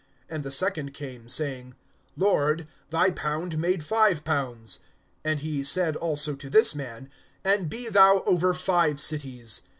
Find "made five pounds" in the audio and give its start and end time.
3.59-4.79